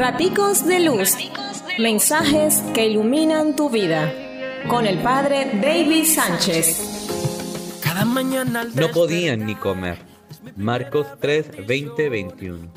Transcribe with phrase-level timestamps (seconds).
[0.00, 1.14] Raticos de Luz.
[1.78, 4.10] Mensajes que iluminan tu vida.
[4.66, 7.82] Con el padre David Sánchez.
[7.82, 9.98] Cada mañana no podían ni comer.
[10.56, 12.72] Marcos 3, 20, 21.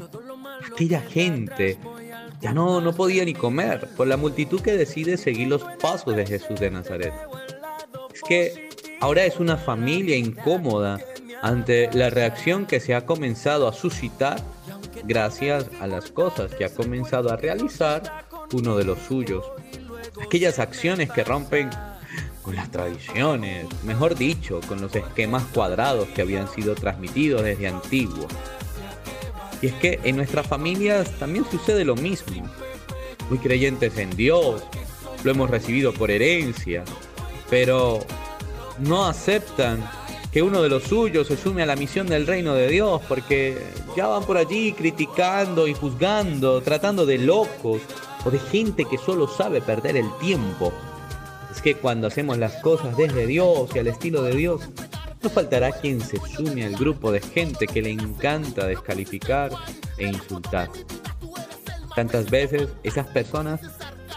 [0.69, 1.77] Aquella gente
[2.41, 6.25] ya no, no podía ni comer por la multitud que decide seguir los pasos de
[6.25, 7.13] Jesús de Nazaret.
[8.13, 8.69] Es que
[8.99, 10.99] ahora es una familia incómoda
[11.41, 14.43] ante la reacción que se ha comenzado a suscitar
[15.03, 19.45] gracias a las cosas que ha comenzado a realizar uno de los suyos.
[20.21, 21.69] Aquellas acciones que rompen
[22.41, 28.27] con las tradiciones, mejor dicho, con los esquemas cuadrados que habían sido transmitidos desde antiguo.
[29.61, 32.43] Y es que en nuestras familias también sucede lo mismo.
[33.29, 34.63] Muy creyentes en Dios,
[35.23, 36.83] lo hemos recibido por herencia,
[37.49, 37.99] pero
[38.79, 39.81] no aceptan
[40.33, 43.55] que uno de los suyos se sume a la misión del reino de Dios, porque
[43.95, 47.83] ya van por allí criticando y juzgando, tratando de locos
[48.25, 50.73] o de gente que solo sabe perder el tiempo.
[51.51, 54.61] Es que cuando hacemos las cosas desde Dios y al estilo de Dios,
[55.21, 59.51] no faltará quien se sume al grupo de gente que le encanta descalificar
[59.99, 60.67] e insultar.
[61.95, 63.61] Tantas veces esas personas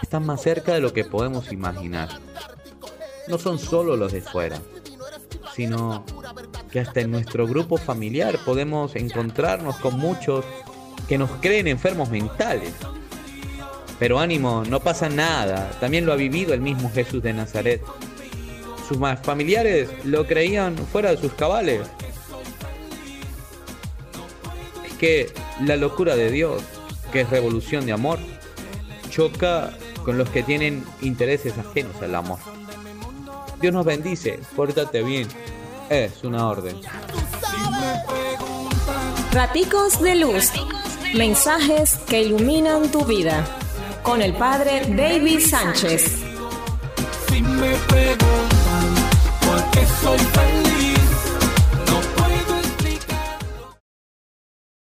[0.01, 2.09] están más cerca de lo que podemos imaginar.
[3.27, 4.59] No son solo los de fuera,
[5.57, 6.05] sino
[6.71, 10.45] que hasta en nuestro grupo familiar podemos encontrarnos con muchos
[11.09, 12.73] que nos creen enfermos mentales.
[13.97, 17.81] Pero ánimo, no pasa nada, también lo ha vivido el mismo Jesús de Nazaret.
[18.87, 21.81] Sus más familiares lo creían fuera de sus cabales.
[24.85, 25.33] Es que
[25.65, 26.61] la locura de Dios,
[27.11, 28.19] que es revolución de amor,
[29.09, 32.56] choca con los que tienen intereses ajenos al amor.
[33.61, 35.27] Dios nos bendice, pórtate bien.
[35.89, 36.75] Es una orden.
[39.31, 40.51] Raticos de luz.
[41.15, 43.45] Mensajes que iluminan tu vida.
[44.03, 46.23] Con el padre David Sánchez.